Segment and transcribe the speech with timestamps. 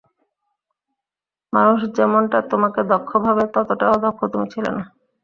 [1.53, 4.83] মানুষ যেমনটা তোমাকে দক্ষ ভাবে ততটাও দক্ষ তুমি ছিলে না।